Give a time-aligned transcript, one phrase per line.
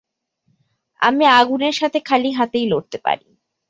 [0.99, 3.27] আমি আগুনের সাথে খালি হাতেই লড়তে পারি।